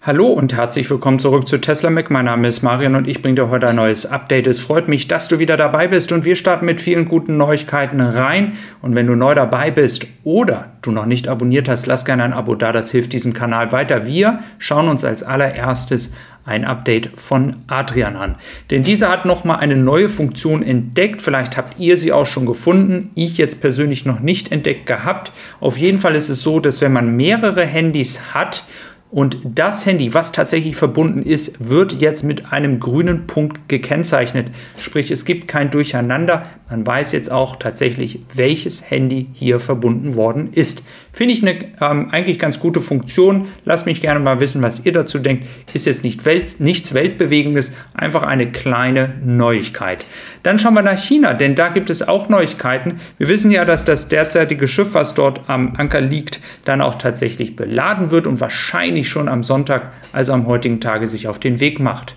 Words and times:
Hallo 0.00 0.28
und 0.28 0.54
herzlich 0.54 0.88
willkommen 0.88 1.18
zurück 1.18 1.48
zu 1.48 1.58
Tesla 1.58 1.90
Mac. 1.90 2.08
Mein 2.08 2.26
Name 2.26 2.46
ist 2.46 2.62
Marian 2.62 2.94
und 2.94 3.08
ich 3.08 3.20
bringe 3.20 3.34
dir 3.34 3.50
heute 3.50 3.68
ein 3.68 3.74
neues 3.74 4.06
Update. 4.06 4.46
Es 4.46 4.60
freut 4.60 4.86
mich, 4.86 5.08
dass 5.08 5.26
du 5.26 5.40
wieder 5.40 5.56
dabei 5.56 5.88
bist 5.88 6.12
und 6.12 6.24
wir 6.24 6.36
starten 6.36 6.66
mit 6.66 6.80
vielen 6.80 7.06
guten 7.06 7.36
Neuigkeiten 7.36 8.00
rein. 8.00 8.52
Und 8.80 8.94
wenn 8.94 9.08
du 9.08 9.16
neu 9.16 9.34
dabei 9.34 9.72
bist 9.72 10.06
oder 10.22 10.70
du 10.82 10.92
noch 10.92 11.04
nicht 11.04 11.26
abonniert 11.26 11.68
hast, 11.68 11.86
lass 11.86 12.04
gerne 12.04 12.22
ein 12.22 12.32
Abo 12.32 12.54
da, 12.54 12.70
das 12.70 12.92
hilft 12.92 13.12
diesem 13.12 13.32
Kanal 13.32 13.72
weiter. 13.72 14.06
Wir 14.06 14.38
schauen 14.58 14.86
uns 14.86 15.04
als 15.04 15.24
allererstes 15.24 16.12
ein 16.44 16.64
Update 16.64 17.10
von 17.16 17.56
Adrian 17.66 18.14
an. 18.14 18.36
Denn 18.70 18.82
dieser 18.82 19.10
hat 19.10 19.26
nochmal 19.26 19.58
eine 19.58 19.76
neue 19.76 20.08
Funktion 20.08 20.62
entdeckt. 20.62 21.22
Vielleicht 21.22 21.56
habt 21.56 21.78
ihr 21.80 21.96
sie 21.96 22.12
auch 22.12 22.24
schon 22.24 22.46
gefunden. 22.46 23.10
Ich 23.16 23.36
jetzt 23.36 23.60
persönlich 23.60 24.06
noch 24.06 24.20
nicht 24.20 24.52
entdeckt 24.52 24.86
gehabt. 24.86 25.32
Auf 25.58 25.76
jeden 25.76 25.98
Fall 25.98 26.14
ist 26.14 26.28
es 26.28 26.40
so, 26.40 26.60
dass 26.60 26.80
wenn 26.80 26.92
man 26.92 27.16
mehrere 27.16 27.66
Handys 27.66 28.32
hat 28.32 28.64
und 29.10 29.38
das 29.42 29.86
Handy, 29.86 30.12
was 30.12 30.32
tatsächlich 30.32 30.76
verbunden 30.76 31.22
ist, 31.22 31.66
wird 31.66 32.02
jetzt 32.02 32.24
mit 32.24 32.52
einem 32.52 32.78
grünen 32.78 33.26
Punkt 33.26 33.66
gekennzeichnet. 33.68 34.48
Sprich, 34.78 35.10
es 35.10 35.24
gibt 35.24 35.48
kein 35.48 35.70
Durcheinander. 35.70 36.46
Man 36.68 36.86
weiß 36.86 37.12
jetzt 37.12 37.30
auch 37.30 37.56
tatsächlich, 37.56 38.20
welches 38.34 38.90
Handy 38.90 39.28
hier 39.32 39.60
verbunden 39.60 40.14
worden 40.14 40.50
ist. 40.52 40.82
Finde 41.18 41.34
ich 41.34 41.42
eine 41.42 41.64
ähm, 41.80 42.10
eigentlich 42.12 42.38
ganz 42.38 42.60
gute 42.60 42.80
Funktion. 42.80 43.48
Lasst 43.64 43.86
mich 43.86 44.00
gerne 44.00 44.20
mal 44.20 44.38
wissen, 44.38 44.62
was 44.62 44.86
ihr 44.86 44.92
dazu 44.92 45.18
denkt. 45.18 45.48
Ist 45.74 45.84
jetzt 45.84 46.04
nicht 46.04 46.24
Welt, 46.24 46.60
nichts 46.60 46.94
Weltbewegendes, 46.94 47.72
einfach 47.92 48.22
eine 48.22 48.52
kleine 48.52 49.16
Neuigkeit. 49.24 50.04
Dann 50.44 50.60
schauen 50.60 50.74
wir 50.74 50.82
nach 50.82 50.96
China, 50.96 51.34
denn 51.34 51.56
da 51.56 51.70
gibt 51.70 51.90
es 51.90 52.06
auch 52.06 52.28
Neuigkeiten. 52.28 53.00
Wir 53.18 53.28
wissen 53.28 53.50
ja, 53.50 53.64
dass 53.64 53.84
das 53.84 54.06
derzeitige 54.06 54.68
Schiff, 54.68 54.94
was 54.94 55.14
dort 55.14 55.40
am 55.48 55.74
Anker 55.76 56.02
liegt, 56.02 56.38
dann 56.64 56.80
auch 56.80 56.98
tatsächlich 56.98 57.56
beladen 57.56 58.12
wird 58.12 58.28
und 58.28 58.40
wahrscheinlich 58.40 59.08
schon 59.08 59.28
am 59.28 59.42
Sonntag, 59.42 59.90
also 60.12 60.32
am 60.34 60.46
heutigen 60.46 60.80
Tage, 60.80 61.08
sich 61.08 61.26
auf 61.26 61.40
den 61.40 61.58
Weg 61.58 61.80
macht. 61.80 62.14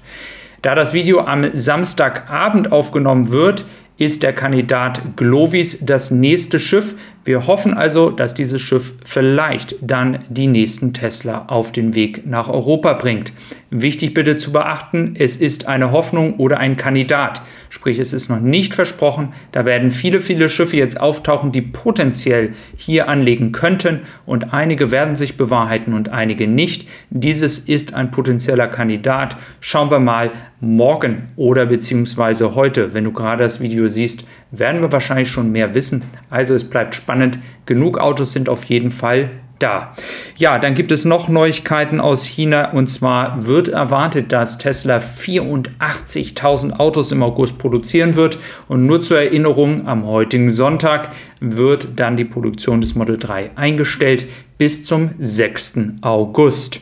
Da 0.62 0.76
das 0.76 0.94
Video 0.94 1.22
am 1.22 1.49
Samstagabend 1.55 2.71
aufgenommen 2.71 3.32
wird, 3.32 3.65
ist 4.02 4.24
der 4.24 4.34
Kandidat 4.34 5.15
Glovis 5.15 5.86
das 5.86 6.10
nächste 6.10 6.60
Schiff. 6.60 6.96
Wir 7.24 7.46
hoffen 7.46 7.76
also, 7.76 8.10
dass 8.10 8.34
dieses 8.34 8.62
Schiff 8.62 8.96
vielleicht 9.05 9.76
dann 9.82 10.20
die 10.30 10.48
nächsten 10.48 10.91
Tesla 10.91 11.46
auf 11.48 11.72
den 11.72 11.94
Weg 11.94 12.26
nach 12.26 12.50
Europa 12.50 12.94
bringt. 12.94 13.32
Wichtig 13.70 14.16
bitte 14.16 14.38
zu 14.38 14.52
beachten, 14.52 15.14
es 15.18 15.38
ist 15.38 15.68
eine 15.68 15.92
Hoffnung 15.92 16.38
oder 16.38 16.60
ein 16.60 16.77
Kandidat. 16.77 17.44
Sprich, 17.70 17.99
es 17.99 18.12
ist 18.12 18.27
noch 18.27 18.42
nicht 18.42 18.74
versprochen. 18.74 19.34
Da 19.52 19.66
werden 19.66 19.92
viele, 19.92 20.20
viele 20.20 20.49
Schiffe 20.49 20.77
jetzt 20.77 20.99
auftauchen, 20.99 21.52
die 21.52 21.62
potenziell 21.62 22.54
hier 22.76 23.08
anlegen 23.08 23.52
könnten 23.52 24.02
und 24.26 24.52
einige 24.52 24.90
werden 24.90 25.16
sich 25.16 25.38
bewahrheiten 25.38 25.94
und 25.94 26.10
einige 26.10 26.48
nicht. 26.48 26.90
Dieses 27.12 27.60
ist 27.60 27.94
ein 27.94 28.10
potenzieller 28.10 28.68
Kandidat. 28.68 29.38
Schauen 29.60 29.92
wir 29.92 29.99
mal 29.99 30.32
morgen 30.60 31.30
oder 31.36 31.66
beziehungsweise 31.66 32.55
heute, 32.55 32.94
wenn 32.94 33.04
du 33.04 33.14
gerade 33.14 33.44
das 33.44 33.62
Video 33.62 33.88
siehst, 33.88 34.26
werden 34.52 34.82
wir 34.82 34.91
wahrscheinlich 34.91 35.30
schon 35.30 35.52
mehr 35.52 35.74
wissen. 35.74 36.04
Also 36.30 36.54
es 36.54 36.63
bleibt 36.63 36.96
spannend. 36.96 37.40
Genug 37.66 37.98
Autos 37.98 38.34
sind 38.34 38.49
auf 38.49 38.66
jeden 38.66 38.91
Fall 38.91 39.30
da. 39.62 39.93
Ja, 40.38 40.60
dann 40.60 40.76
gibt 40.76 40.91
es 40.91 41.05
noch 41.05 41.30
Neuigkeiten 41.30 41.99
aus 41.99 42.26
China 42.26 42.71
und 42.71 42.88
zwar 42.88 43.46
wird 43.46 43.68
erwartet, 43.68 44.32
dass 44.32 44.58
Tesla 44.58 44.98
84.000 44.98 46.74
Autos 46.74 47.12
im 47.12 47.24
August 47.24 47.58
produzieren 47.58 48.16
wird 48.16 48.38
und 48.68 48.85
nur 48.85 49.02
zur 49.02 49.20
Erinnerung, 49.20 49.88
am 49.88 50.05
heutigen 50.05 50.49
Sonntag 50.49 51.10
wird 51.40 51.90
dann 51.96 52.18
die 52.18 52.26
Produktion 52.26 52.82
des 52.82 52.96
Model 52.96 53.18
3 53.18 53.52
eingestellt 53.55 54.26
bis 54.58 54.84
zum 54.84 55.12
6. 55.20 55.80
August. 56.02 56.80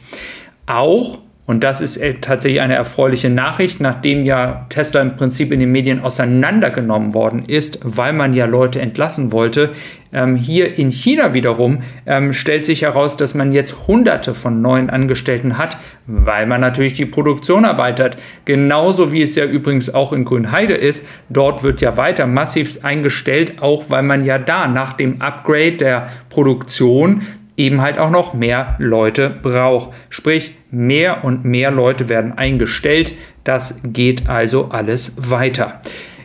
Auch 0.66 1.20
und 1.50 1.64
das 1.64 1.81
ist 1.81 1.97
äh, 1.97 2.14
tatsächlich 2.22 2.61
eine 2.61 2.75
erfreuliche 2.75 3.31
Nachricht, 3.31 3.81
nachdem 3.81 4.23
ja 4.23 4.67
Tesla 4.69 5.02
im 5.02 5.16
Prinzip 5.16 5.52
in 5.52 5.59
den 5.59 5.72
Medien 5.72 6.00
auseinandergenommen 6.00 7.16
worden 7.16 7.44
ist, 7.44 7.80
weil 7.81 8.14
man 8.14 8.36
ja 8.36 8.45
Leute 8.45 8.80
entlassen 8.80 9.32
wollte. 9.32 9.71
Ähm, 10.14 10.36
hier 10.36 10.77
in 10.77 10.92
China 10.92 11.33
wiederum 11.33 11.80
ähm, 12.05 12.33
stellt 12.33 12.65
sich 12.65 12.83
heraus, 12.83 13.17
dass 13.17 13.33
man 13.33 13.52
jetzt 13.52 13.87
hunderte 13.87 14.36
von 14.36 14.61
neuen 14.61 14.92
Angestellten 14.92 15.58
hat, 15.58 15.77
weil 16.05 16.45
man 16.45 16.61
natürlich 16.61 16.93
die 16.93 17.08
Produktion 17.08 17.64
erweitert. 17.64 18.17
Genauso 18.45 19.11
wie 19.11 19.23
es 19.23 19.36
ja 19.36 19.45
übrigens 19.45 19.92
auch 19.92 20.14
in 20.14 20.26
Grünheide 20.26 20.76
ist. 20.76 21.04
Dort 21.30 21.64
wird 21.64 21.81
ja 21.81 21.98
weiter 21.98 22.27
massiv 22.27 22.86
eingestellt, 22.86 23.60
auch 23.60 23.86
weil 23.89 24.04
man 24.04 24.23
ja 24.23 24.37
da 24.37 24.67
nach 24.67 24.93
dem 24.93 25.20
Upgrade 25.20 25.77
der 25.77 26.10
Produktion 26.30 27.23
eben 27.59 27.81
halt 27.81 27.99
auch 27.99 28.09
noch 28.09 28.33
mehr 28.33 28.75
Leute 28.80 29.30
braucht. 29.30 29.92
Sprich, 30.09 30.55
mehr 30.71 31.23
und 31.23 31.43
mehr 31.43 31.70
Leute 31.70 32.09
werden 32.09 32.37
eingestellt. 32.37 33.14
Das 33.43 33.81
geht 33.83 34.30
also 34.30 34.70
alles 34.70 35.14
weiter. 35.17 35.81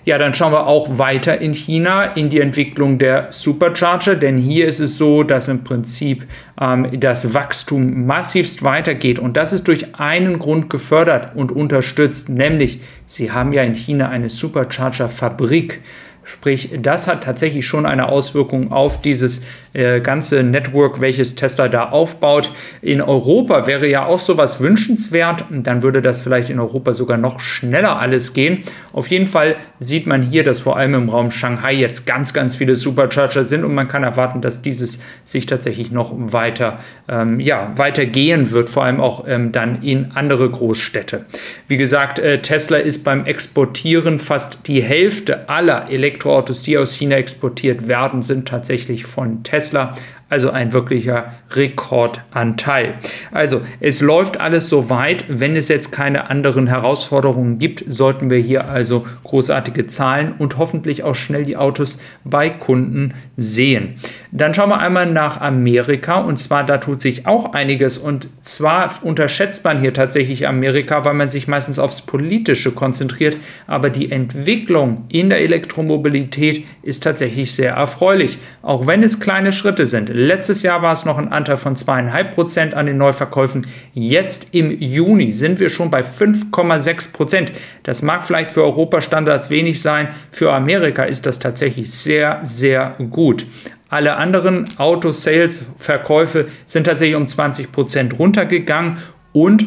Ja, 0.07 0.19
dann 0.19 0.35
schauen 0.35 0.53
wir 0.53 0.67
auch 0.67 0.99
weiter 0.99 1.41
in 1.41 1.55
China 1.55 2.05
in 2.05 2.29
die 2.29 2.41
Entwicklung 2.41 2.99
der 2.99 3.29
Supercharger, 3.31 4.17
denn 4.17 4.37
hier 4.37 4.69
ist 4.69 4.81
es 4.81 4.99
so, 4.99 5.23
dass 5.23 5.49
im 5.49 5.65
Prinzip 5.65 6.27
ähm, 6.61 6.89
das 7.01 7.33
Wachstum 7.33 8.05
massivst 8.05 8.63
weitergeht 8.63 9.19
und 9.19 9.39
das 9.39 9.55
ist 9.55 9.67
durch 9.67 9.95
einen 9.95 10.39
Grund 10.39 10.69
gefördert 10.69 11.35
und 11.35 11.51
unterstützt, 11.51 12.29
nämlich 12.29 12.81
sie 13.07 13.33
haben 13.33 13.55
ja 13.55 13.63
in 13.63 13.75
China 13.75 14.11
eine 14.11 14.29
Supercharger-Fabrik. 14.29 15.81
Sprich, 16.23 16.71
das 16.81 17.07
hat 17.07 17.25
tatsächlich 17.25 17.67
schon 17.67 17.87
eine 17.87 18.09
Auswirkung 18.09 18.73
auf 18.73 19.01
dieses 19.01 19.41
äh, 19.75 20.01
ganze 20.01 20.43
Network, 20.43 21.01
welches 21.01 21.35
Tesla 21.35 21.69
da 21.69 21.91
aufbaut. 21.91 22.51
In 22.81 23.03
Europa 23.03 23.67
wäre 23.67 23.87
ja 23.89 24.07
auch 24.07 24.21
sowas 24.21 24.61
wünschenswert. 24.61 25.45
Dann 25.51 25.83
würde 25.83 26.01
das 26.01 26.23
vielleicht 26.23 26.51
in 26.51 26.59
Europa 26.59 26.95
sogar 26.95 27.19
noch 27.19 27.41
schneller 27.41 27.99
alles 28.01 28.33
gehen. 28.33 28.63
Auf 28.93 29.09
jeden 29.09 29.27
Fall 29.27 29.57
sieht 29.81 30.07
man 30.07 30.23
hier, 30.23 30.45
dass 30.45 30.61
vor 30.61 30.77
allem 30.77 30.95
im 30.95 31.09
Raum 31.09 31.31
Shanghai 31.31 31.75
jetzt 31.75 32.07
ganz, 32.07 32.33
ganz 32.33 32.55
viele 32.55 32.75
Supercharger 32.75 33.47
sind 33.47 33.65
und 33.65 33.75
man 33.75 33.89
kann 33.89 34.03
erwarten, 34.03 34.41
dass 34.41 34.63
dieses 34.63 34.99
sich 35.25 35.47
tatsächlich 35.47 35.91
noch 35.91 36.13
weiter, 36.15 36.79
ähm, 37.09 37.41
ja, 37.41 37.73
weiter 37.77 38.07
gehen 38.07 38.51
wird, 38.51 38.71
vor 38.71 38.85
allem 38.85 39.01
auch 39.01 39.25
ähm, 39.27 39.53
dann 39.53 39.83
in 39.83 40.13
andere 40.15 40.49
Großstädte. 40.49 41.27
Wie 41.69 41.77
gesagt, 41.77 42.19
äh, 42.19 42.41
Tesla 42.41 42.79
ist 42.79 43.05
beim 43.05 43.27
Exportieren 43.27 44.19
fast 44.19 44.69
die 44.69 44.83
Hälfte 44.83 45.49
aller 45.49 45.91
Elektroautos 45.91 46.15
Elektroautos, 46.15 46.63
die 46.63 46.79
aus 46.79 46.95
China 46.95 47.17
exportiert 47.17 47.89
werden, 47.89 48.23
sind 48.23 48.49
tatsächlich 48.49 49.05
von 49.05 49.43
Tesla. 49.43 49.64
Tesla. 49.65 49.95
Also 50.35 50.51
ein 50.51 50.73
wirklicher 50.73 51.33
Rekordanteil. 51.53 52.95
Also 53.31 53.61
es 53.79 54.01
läuft 54.01 54.41
alles 54.41 54.69
so 54.69 54.91
weit. 54.91 55.27
Wenn 55.29 55.55
es 55.55 55.69
jetzt 55.69 55.93
keine 55.93 56.29
anderen 56.29 56.67
Herausforderungen 56.67 57.61
gibt, 57.61 57.85
sollten 57.87 58.31
wir 58.31 58.39
hier 58.39 58.69
also 58.69 59.07
großartige 59.23 59.87
Zahlen 59.87 60.35
und 60.37 60.59
hoffentlich 60.59 61.05
auch 61.05 61.15
schnell 61.15 61.45
die 61.45 61.57
Autos 61.57 62.01
bei 62.25 62.51
Kunden 62.51 63.15
sehen. 63.37 64.01
Dann 64.33 64.53
schauen 64.53 64.71
wir 64.71 64.81
einmal 64.81 65.07
nach 65.07 65.41
Amerika 65.41 66.17
und 66.17 66.39
zwar 66.39 66.67
da 66.67 66.79
tut 66.79 67.01
sich 67.01 67.25
auch 67.25 67.53
einiges 67.53 67.97
und 67.97 68.29
zwar 68.43 68.91
unterschätzt 69.03 69.63
man 69.63 69.81
hier 69.81 69.95
tatsächlich 69.95 70.49
Amerika, 70.49 71.05
weil 71.05 71.15
man 71.15 71.31
sich 71.31 71.47
meistens 71.47 71.79
aufs 71.79 72.03
Politische 72.03 72.73
konzentriert, 72.73 73.37
aber 73.69 73.91
die 73.91 74.11
Entwicklung 74.11 75.05
in 75.09 75.29
der 75.29 75.39
Elektromobilität 75.39 76.65
ist 76.83 77.05
tatsächlich 77.05 77.55
sehr 77.55 77.75
erfreulich, 77.75 78.39
auch 78.63 78.89
wenn 78.89 79.05
es 79.05 79.21
kleine 79.21 79.53
Schritte 79.53 79.87
sind. 79.87 80.11
Letztes 80.25 80.63
Jahr 80.63 80.81
war 80.81 80.95
es 80.95 81.05
noch 81.05 81.19
ein 81.19 81.31
Anteil 81.31 81.59
von 81.59 81.77
2,5 81.77 82.25
Prozent 82.31 82.75
an 82.75 82.87
den 82.87 82.97
Neuverkäufen. 82.97 83.67
Jetzt 83.93 84.55
im 84.55 84.71
Juni 84.71 85.33
sind 85.33 85.61
wir 85.61 85.69
schon 85.69 85.91
bei 85.91 86.01
5,6 86.01 87.13
Prozent. 87.13 87.53
Das 87.83 88.01
mag 88.01 88.25
vielleicht 88.25 88.51
für 88.51 88.63
Europastandards 88.63 89.51
wenig 89.51 89.83
sein. 89.83 90.09
Für 90.31 90.55
Amerika 90.55 91.05
ist 91.05 91.27
das 91.27 91.41
tatsächlich 91.41 91.93
sehr, 91.93 92.41
sehr 92.43 92.97
gut. 93.11 93.45
Alle 93.91 94.17
anderen 94.17 94.65
Auto-Sales-Verkäufe 94.79 96.49
sind 96.65 96.85
tatsächlich 96.85 97.17
um 97.17 97.29
20 97.29 97.71
Prozent 97.71 98.19
runtergegangen 98.19 98.99
und 99.33 99.67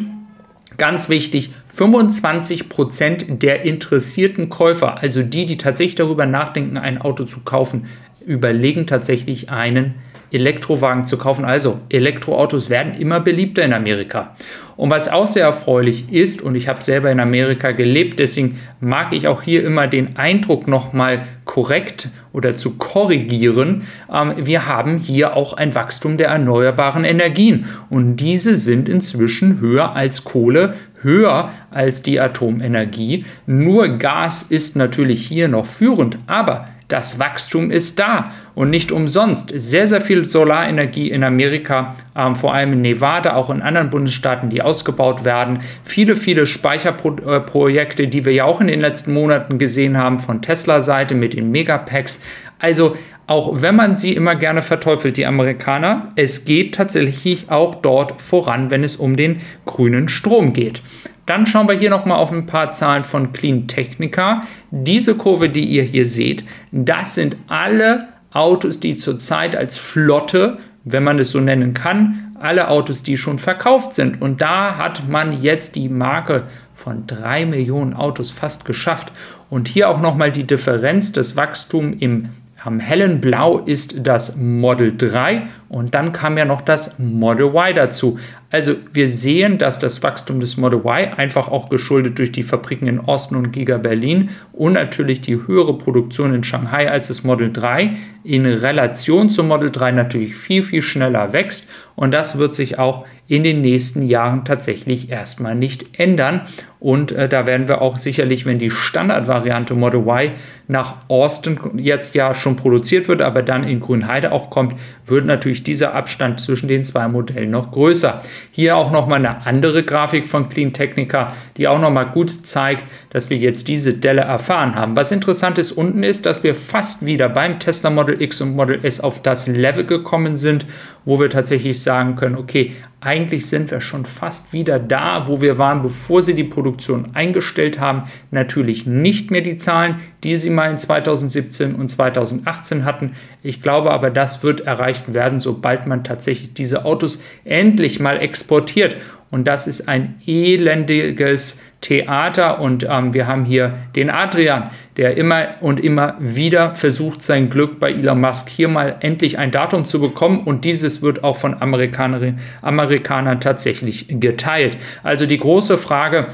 Ganz 0.76 1.08
wichtig, 1.08 1.50
25 1.74 2.68
Prozent 2.68 3.42
der 3.42 3.62
interessierten 3.62 4.48
Käufer, 4.48 5.02
also 5.02 5.22
die, 5.22 5.44
die 5.44 5.56
tatsächlich 5.56 5.96
darüber 5.96 6.24
nachdenken, 6.24 6.76
ein 6.76 7.00
Auto 7.00 7.24
zu 7.24 7.40
kaufen, 7.40 7.86
überlegen 8.24 8.86
tatsächlich 8.86 9.50
einen 9.50 9.96
Elektrowagen 10.30 11.06
zu 11.06 11.16
kaufen. 11.16 11.44
Also 11.44 11.80
Elektroautos 11.90 12.70
werden 12.70 12.94
immer 12.94 13.20
beliebter 13.20 13.64
in 13.64 13.72
Amerika. 13.72 14.34
Und 14.76 14.90
was 14.90 15.08
auch 15.08 15.26
sehr 15.26 15.44
erfreulich 15.44 16.12
ist, 16.12 16.40
und 16.40 16.54
ich 16.54 16.68
habe 16.68 16.82
selber 16.82 17.10
in 17.10 17.18
Amerika 17.18 17.72
gelebt, 17.72 18.20
deswegen 18.20 18.60
mag 18.80 19.12
ich 19.12 19.26
auch 19.26 19.42
hier 19.42 19.64
immer 19.64 19.88
den 19.88 20.16
Eindruck 20.16 20.68
nochmal 20.68 21.26
korrekt 21.44 22.10
oder 22.32 22.54
zu 22.54 22.76
korrigieren, 22.76 23.82
ähm, 24.12 24.34
wir 24.36 24.66
haben 24.66 24.98
hier 24.98 25.34
auch 25.34 25.54
ein 25.54 25.74
Wachstum 25.74 26.16
der 26.16 26.28
erneuerbaren 26.28 27.02
Energien. 27.02 27.66
Und 27.90 28.18
diese 28.18 28.54
sind 28.54 28.88
inzwischen 28.88 29.58
höher 29.58 29.96
als 29.96 30.22
Kohle, 30.22 30.74
höher 31.02 31.50
als 31.72 32.02
die 32.02 32.20
Atomenergie. 32.20 33.24
Nur 33.46 33.88
Gas 33.98 34.44
ist 34.44 34.76
natürlich 34.76 35.26
hier 35.26 35.48
noch 35.48 35.66
führend, 35.66 36.18
aber 36.28 36.68
Das 36.88 37.18
Wachstum 37.18 37.70
ist 37.70 37.98
da 37.98 38.32
und 38.54 38.70
nicht 38.70 38.92
umsonst. 38.92 39.52
Sehr, 39.54 39.86
sehr 39.86 40.00
viel 40.00 40.24
Solarenergie 40.24 41.10
in 41.10 41.22
Amerika, 41.22 41.96
ähm, 42.16 42.34
vor 42.34 42.54
allem 42.54 42.72
in 42.72 42.80
Nevada, 42.80 43.34
auch 43.34 43.50
in 43.50 43.60
anderen 43.60 43.90
Bundesstaaten, 43.90 44.48
die 44.48 44.62
ausgebaut 44.62 45.26
werden. 45.26 45.60
Viele, 45.84 46.16
viele 46.16 46.46
Speicherprojekte, 46.46 48.08
die 48.08 48.24
wir 48.24 48.32
ja 48.32 48.44
auch 48.44 48.62
in 48.62 48.68
den 48.68 48.80
letzten 48.80 49.12
Monaten 49.12 49.58
gesehen 49.58 49.98
haben 49.98 50.18
von 50.18 50.40
Tesla-Seite 50.40 51.14
mit 51.14 51.34
den 51.34 51.50
Megapacks. 51.50 52.20
Also 52.58 52.96
auch 53.26 53.60
wenn 53.60 53.76
man 53.76 53.94
sie 53.94 54.14
immer 54.14 54.34
gerne 54.36 54.62
verteufelt, 54.62 55.18
die 55.18 55.26
Amerikaner, 55.26 56.12
es 56.16 56.46
geht 56.46 56.74
tatsächlich 56.74 57.50
auch 57.50 57.74
dort 57.74 58.22
voran, 58.22 58.70
wenn 58.70 58.82
es 58.82 58.96
um 58.96 59.16
den 59.18 59.42
grünen 59.66 60.08
Strom 60.08 60.54
geht. 60.54 60.80
Dann 61.28 61.44
schauen 61.44 61.68
wir 61.68 61.74
hier 61.74 61.90
nochmal 61.90 62.16
auf 62.16 62.32
ein 62.32 62.46
paar 62.46 62.70
Zahlen 62.70 63.04
von 63.04 63.34
Clean 63.34 63.68
Technica. 63.68 64.44
Diese 64.70 65.14
Kurve, 65.14 65.50
die 65.50 65.64
ihr 65.64 65.82
hier 65.82 66.06
seht, 66.06 66.42
das 66.72 67.16
sind 67.16 67.36
alle 67.48 68.08
Autos, 68.32 68.80
die 68.80 68.96
zurzeit 68.96 69.54
als 69.54 69.76
Flotte, 69.76 70.56
wenn 70.84 71.04
man 71.04 71.18
es 71.18 71.32
so 71.32 71.38
nennen 71.38 71.74
kann, 71.74 72.34
alle 72.40 72.68
Autos, 72.68 73.02
die 73.02 73.18
schon 73.18 73.38
verkauft 73.38 73.94
sind. 73.94 74.22
Und 74.22 74.40
da 74.40 74.78
hat 74.78 75.06
man 75.06 75.42
jetzt 75.42 75.76
die 75.76 75.90
Marke 75.90 76.44
von 76.74 77.06
3 77.06 77.44
Millionen 77.44 77.92
Autos 77.92 78.30
fast 78.30 78.64
geschafft. 78.64 79.12
Und 79.50 79.68
hier 79.68 79.90
auch 79.90 80.00
nochmal 80.00 80.32
die 80.32 80.46
Differenz 80.46 81.12
des 81.12 81.36
Wachstums 81.36 82.00
im 82.00 82.30
am 82.64 82.80
hellen 82.80 83.20
Blau 83.20 83.58
ist 83.58 84.04
das 84.06 84.36
Model 84.36 84.96
3 84.96 85.42
und 85.68 85.94
dann 85.94 86.12
kam 86.12 86.36
ja 86.36 86.44
noch 86.44 86.60
das 86.60 86.98
Model 86.98 87.46
Y 87.54 87.74
dazu. 87.74 88.18
Also 88.50 88.76
wir 88.94 89.10
sehen, 89.10 89.58
dass 89.58 89.78
das 89.78 90.02
Wachstum 90.02 90.40
des 90.40 90.56
Model 90.56 90.80
Y 90.80 91.12
einfach 91.14 91.48
auch 91.48 91.68
geschuldet 91.68 92.18
durch 92.18 92.32
die 92.32 92.42
Fabriken 92.42 92.86
in 92.86 92.98
Osten 92.98 93.36
und 93.36 93.52
Giga 93.52 93.76
Berlin 93.76 94.30
und 94.52 94.72
natürlich 94.72 95.20
die 95.20 95.46
höhere 95.46 95.76
Produktion 95.76 96.32
in 96.32 96.42
Shanghai 96.42 96.90
als 96.90 97.08
das 97.08 97.24
Model 97.24 97.52
3 97.52 97.96
in 98.24 98.46
Relation 98.46 99.28
zum 99.28 99.48
Model 99.48 99.70
3 99.70 99.92
natürlich 99.92 100.34
viel, 100.34 100.62
viel 100.62 100.80
schneller 100.80 101.34
wächst 101.34 101.66
und 101.94 102.12
das 102.12 102.38
wird 102.38 102.54
sich 102.54 102.78
auch 102.78 103.04
in 103.28 103.42
den 103.42 103.60
nächsten 103.60 104.02
Jahren 104.02 104.44
tatsächlich 104.44 105.10
erstmal 105.10 105.54
nicht 105.54 105.98
ändern. 106.00 106.42
Und 106.80 107.12
äh, 107.12 107.28
da 107.28 107.44
werden 107.44 107.68
wir 107.68 107.82
auch 107.82 107.98
sicherlich, 107.98 108.46
wenn 108.46 108.58
die 108.60 108.70
Standardvariante 108.70 109.74
Model 109.74 110.02
Y 110.02 110.30
nach 110.68 110.96
Austin 111.08 111.58
jetzt 111.76 112.14
ja 112.14 112.34
schon 112.34 112.56
produziert 112.56 113.08
wird, 113.08 113.20
aber 113.20 113.42
dann 113.42 113.64
in 113.64 113.80
Grünheide 113.80 114.32
auch 114.32 114.48
kommt, 114.48 114.74
wird 115.06 115.26
natürlich 115.26 115.64
dieser 115.64 115.94
Abstand 115.94 116.40
zwischen 116.40 116.68
den 116.68 116.84
zwei 116.84 117.08
Modellen 117.08 117.50
noch 117.50 117.72
größer. 117.72 118.22
Hier 118.50 118.76
auch 118.76 118.90
nochmal 118.90 119.18
eine 119.18 119.46
andere 119.46 119.82
Grafik 119.82 120.26
von 120.26 120.48
Clean 120.48 120.72
Technica, 120.72 121.34
die 121.56 121.68
auch 121.68 121.78
nochmal 121.78 122.06
gut 122.06 122.46
zeigt, 122.46 122.84
dass 123.10 123.30
wir 123.30 123.36
jetzt 123.36 123.68
diese 123.68 123.94
Delle 123.94 124.22
erfahren 124.22 124.74
haben. 124.74 124.96
Was 124.96 125.12
interessant 125.12 125.58
ist 125.58 125.72
unten 125.72 126.02
ist, 126.02 126.26
dass 126.26 126.42
wir 126.42 126.54
fast 126.54 127.06
wieder 127.06 127.28
beim 127.28 127.58
Tesla 127.58 127.90
Model 127.90 128.20
X 128.20 128.40
und 128.40 128.56
Model 128.56 128.80
S 128.82 129.00
auf 129.00 129.22
das 129.22 129.46
Level 129.46 129.84
gekommen 129.84 130.36
sind, 130.36 130.66
wo 131.04 131.20
wir 131.20 131.30
tatsächlich 131.30 131.82
sagen 131.82 132.16
können, 132.16 132.36
okay, 132.36 132.72
eigentlich 133.00 133.46
sind 133.46 133.70
wir 133.70 133.80
schon 133.80 134.04
fast 134.04 134.52
wieder 134.52 134.80
da, 134.80 135.28
wo 135.28 135.40
wir 135.40 135.56
waren, 135.56 135.82
bevor 135.82 136.20
sie 136.20 136.34
die 136.34 136.44
Produktion 136.44 137.10
eingestellt 137.14 137.78
haben. 137.78 138.04
Natürlich 138.32 138.86
nicht 138.86 139.30
mehr 139.30 139.40
die 139.40 139.56
Zahlen, 139.56 140.00
die 140.24 140.36
sie 140.36 140.50
mal 140.50 140.70
in 140.70 140.78
2017 140.78 141.76
und 141.76 141.88
2018 141.88 142.84
hatten. 142.84 143.12
Ich 143.42 143.62
glaube 143.62 143.92
aber, 143.92 144.10
das 144.10 144.42
wird 144.42 144.62
erreicht 144.62 145.14
werden, 145.14 145.38
sobald 145.38 145.86
man 145.86 146.02
tatsächlich 146.02 146.54
diese 146.54 146.84
Autos 146.84 147.20
endlich 147.44 148.00
mal 148.00 148.18
exportiert. 148.20 148.96
Und 149.30 149.46
das 149.46 149.66
ist 149.66 149.88
ein 149.88 150.16
elendiges 150.26 151.60
Theater. 151.80 152.60
Und 152.60 152.86
ähm, 152.88 153.14
wir 153.14 153.26
haben 153.26 153.44
hier 153.44 153.74
den 153.94 154.10
Adrian, 154.10 154.70
der 154.96 155.16
immer 155.16 155.46
und 155.60 155.78
immer 155.80 156.16
wieder 156.18 156.74
versucht, 156.74 157.22
sein 157.22 157.50
Glück 157.50 157.78
bei 157.78 157.92
Elon 157.92 158.20
Musk 158.20 158.48
hier 158.48 158.68
mal 158.68 158.96
endlich 159.00 159.38
ein 159.38 159.50
Datum 159.50 159.86
zu 159.86 160.00
bekommen. 160.00 160.40
Und 160.40 160.64
dieses 160.64 161.02
wird 161.02 161.24
auch 161.24 161.36
von 161.36 161.60
Amerikanerinnen, 161.60 162.40
Amerikanern 162.62 163.40
tatsächlich 163.40 164.06
geteilt. 164.08 164.78
Also 165.02 165.26
die 165.26 165.38
große 165.38 165.78
Frage, 165.78 166.28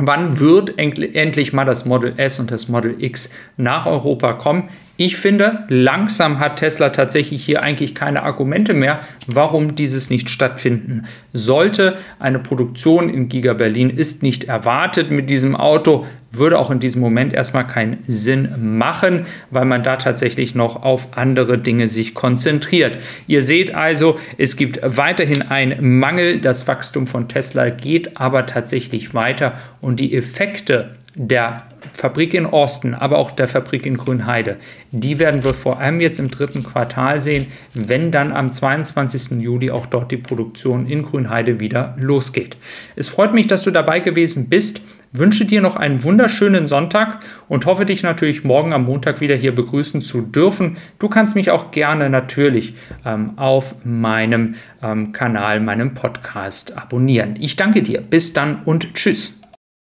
Wann 0.00 0.38
wird 0.38 0.78
endlich 0.78 1.52
mal 1.52 1.64
das 1.64 1.84
Model 1.84 2.14
S 2.18 2.38
und 2.38 2.52
das 2.52 2.68
Model 2.68 3.02
X 3.02 3.30
nach 3.56 3.84
Europa 3.84 4.34
kommen? 4.34 4.68
Ich 5.00 5.16
finde, 5.16 5.60
langsam 5.68 6.40
hat 6.40 6.56
Tesla 6.56 6.88
tatsächlich 6.88 7.44
hier 7.44 7.62
eigentlich 7.62 7.94
keine 7.94 8.24
Argumente 8.24 8.74
mehr, 8.74 8.98
warum 9.28 9.76
dieses 9.76 10.10
nicht 10.10 10.28
stattfinden 10.28 11.06
sollte. 11.32 11.96
Eine 12.18 12.40
Produktion 12.40 13.08
in 13.08 13.28
Giga 13.28 13.52
Berlin 13.52 13.90
ist 13.90 14.24
nicht 14.24 14.44
erwartet 14.44 15.12
mit 15.12 15.30
diesem 15.30 15.54
Auto, 15.54 16.04
würde 16.32 16.58
auch 16.58 16.72
in 16.72 16.80
diesem 16.80 17.00
Moment 17.00 17.32
erstmal 17.32 17.64
keinen 17.68 18.02
Sinn 18.08 18.76
machen, 18.76 19.26
weil 19.52 19.66
man 19.66 19.84
da 19.84 19.98
tatsächlich 19.98 20.56
noch 20.56 20.82
auf 20.82 21.16
andere 21.16 21.58
Dinge 21.58 21.86
sich 21.86 22.14
konzentriert. 22.14 22.98
Ihr 23.28 23.44
seht 23.44 23.76
also, 23.76 24.18
es 24.36 24.56
gibt 24.56 24.80
weiterhin 24.82 25.42
einen 25.42 26.00
Mangel, 26.00 26.40
das 26.40 26.66
Wachstum 26.66 27.06
von 27.06 27.28
Tesla 27.28 27.70
geht 27.70 28.20
aber 28.20 28.46
tatsächlich 28.46 29.14
weiter 29.14 29.54
und 29.80 30.00
die 30.00 30.16
Effekte 30.16 30.96
der 31.18 31.58
Fabrik 31.92 32.32
in 32.32 32.46
Osten, 32.46 32.94
aber 32.94 33.18
auch 33.18 33.32
der 33.32 33.48
Fabrik 33.48 33.84
in 33.84 33.96
Grünheide, 33.96 34.56
die 34.92 35.18
werden 35.18 35.42
wir 35.44 35.52
vor 35.52 35.80
allem 35.80 36.00
jetzt 36.00 36.18
im 36.18 36.30
dritten 36.30 36.62
Quartal 36.62 37.18
sehen, 37.18 37.46
wenn 37.74 38.10
dann 38.12 38.32
am 38.32 38.50
22. 38.50 39.40
Juli 39.40 39.70
auch 39.70 39.86
dort 39.86 40.10
die 40.12 40.16
Produktion 40.16 40.86
in 40.86 41.02
Grünheide 41.02 41.60
wieder 41.60 41.96
losgeht. 41.98 42.56
Es 42.96 43.08
freut 43.08 43.34
mich, 43.34 43.48
dass 43.48 43.64
du 43.64 43.70
dabei 43.70 44.00
gewesen 44.00 44.48
bist. 44.48 44.80
Wünsche 45.10 45.46
dir 45.46 45.62
noch 45.62 45.76
einen 45.76 46.04
wunderschönen 46.04 46.66
Sonntag 46.66 47.20
und 47.48 47.64
hoffe 47.64 47.86
dich 47.86 48.02
natürlich 48.02 48.44
morgen 48.44 48.74
am 48.74 48.84
Montag 48.84 49.22
wieder 49.22 49.34
hier 49.34 49.54
begrüßen 49.54 50.02
zu 50.02 50.20
dürfen. 50.20 50.76
Du 50.98 51.08
kannst 51.08 51.34
mich 51.34 51.50
auch 51.50 51.70
gerne 51.70 52.10
natürlich 52.10 52.74
ähm, 53.06 53.32
auf 53.36 53.74
meinem 53.84 54.56
ähm, 54.82 55.12
Kanal, 55.12 55.60
meinem 55.60 55.94
Podcast 55.94 56.76
abonnieren. 56.76 57.36
Ich 57.40 57.56
danke 57.56 57.82
dir. 57.82 58.02
Bis 58.02 58.34
dann 58.34 58.62
und 58.64 58.94
tschüss. 58.94 59.38